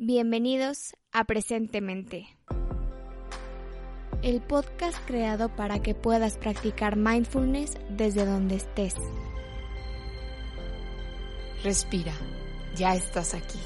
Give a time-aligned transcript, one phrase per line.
[0.00, 2.28] Bienvenidos a Presentemente,
[4.22, 8.94] el podcast creado para que puedas practicar mindfulness desde donde estés.
[11.64, 12.14] Respira,
[12.76, 13.58] ya estás aquí.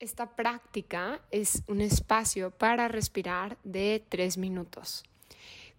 [0.00, 5.04] Esta práctica es un espacio para respirar de tres minutos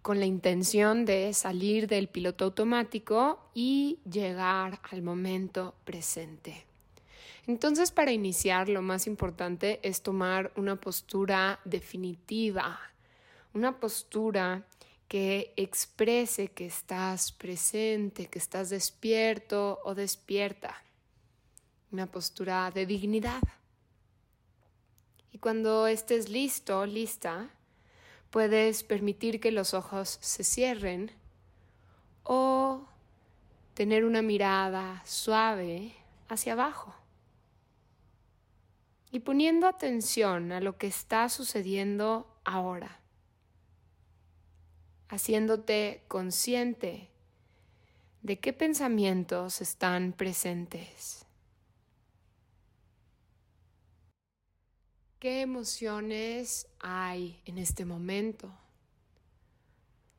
[0.02, 6.66] con la intención de salir del piloto automático y llegar al momento presente.
[7.46, 12.78] Entonces, para iniciar, lo más importante es tomar una postura definitiva,
[13.54, 14.66] una postura
[15.08, 20.82] que exprese que estás presente, que estás despierto o despierta,
[21.90, 23.42] una postura de dignidad.
[25.32, 27.50] Y cuando estés listo, lista,
[28.32, 31.10] Puedes permitir que los ojos se cierren
[32.22, 32.88] o
[33.74, 35.92] tener una mirada suave
[36.30, 36.94] hacia abajo.
[39.10, 43.00] Y poniendo atención a lo que está sucediendo ahora.
[45.10, 47.10] Haciéndote consciente
[48.22, 51.26] de qué pensamientos están presentes.
[55.22, 58.52] ¿Qué emociones hay en este momento?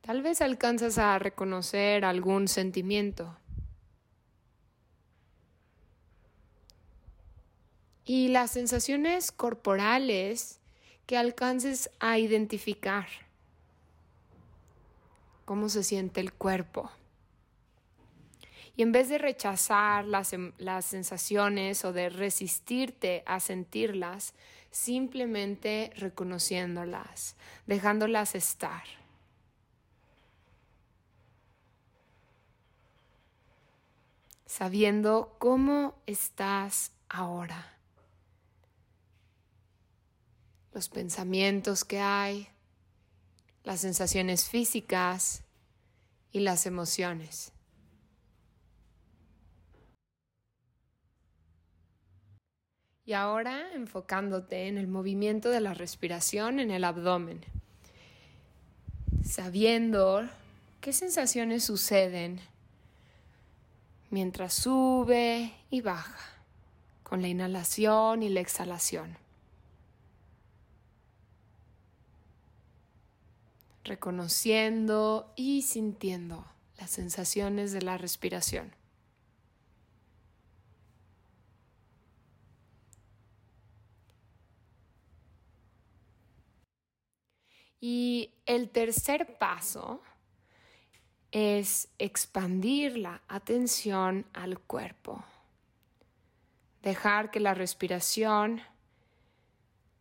[0.00, 3.36] Tal vez alcanzas a reconocer algún sentimiento.
[8.06, 10.58] Y las sensaciones corporales
[11.04, 13.06] que alcances a identificar.
[15.44, 16.90] ¿Cómo se siente el cuerpo?
[18.76, 24.34] Y en vez de rechazar las, em, las, sensaciones o de resistirte a sentirlas,
[24.70, 27.36] simplemente reconociéndolas,
[27.66, 28.82] dejándolas estar.
[34.46, 37.72] Sabiendo cómo estás ahora.
[40.72, 42.48] Los pensamientos que hay,
[43.62, 45.44] las sensaciones físicas
[46.32, 47.52] y las emociones.
[53.06, 57.44] Y ahora enfocándote en el movimiento de la respiración en el abdomen,
[59.22, 60.26] sabiendo
[60.80, 62.40] qué sensaciones suceden
[64.10, 66.34] mientras sube y baja
[67.02, 69.18] con la inhalación y la exhalación.
[73.84, 76.46] Reconociendo y sintiendo
[76.78, 78.72] las sensaciones de la respiración.
[87.86, 90.00] Y el tercer paso
[91.32, 95.22] es expandir la atención al cuerpo.
[96.80, 98.62] Dejar que la respiración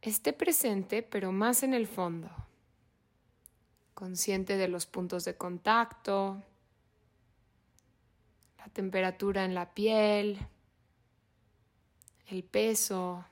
[0.01, 2.29] esté presente, pero más en el fondo.
[3.93, 6.41] Consciente de los puntos de contacto,
[8.59, 10.39] la temperatura en la piel,
[12.27, 13.25] el peso,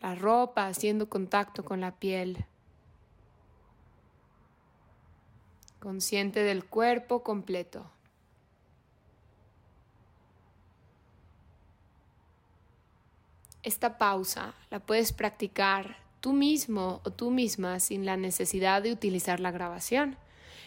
[0.00, 2.44] la ropa haciendo contacto con la piel.
[5.86, 7.88] Consciente del cuerpo completo.
[13.62, 19.38] Esta pausa la puedes practicar tú mismo o tú misma sin la necesidad de utilizar
[19.38, 20.16] la grabación.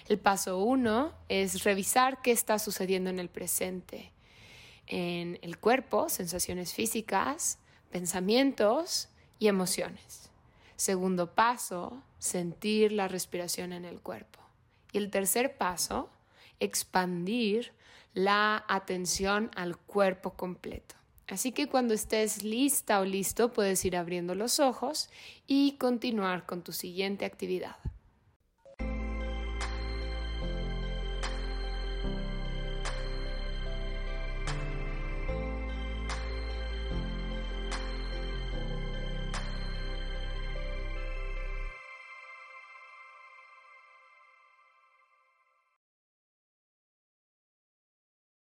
[0.07, 4.13] El paso uno es revisar qué está sucediendo en el presente,
[4.87, 7.59] en el cuerpo, sensaciones físicas,
[7.91, 10.31] pensamientos y emociones.
[10.77, 14.38] Segundo paso, sentir la respiración en el cuerpo.
[14.91, 16.09] Y el tercer paso,
[16.59, 17.71] expandir
[18.13, 20.95] la atención al cuerpo completo.
[21.27, 25.09] Así que cuando estés lista o listo, puedes ir abriendo los ojos
[25.45, 27.75] y continuar con tu siguiente actividad.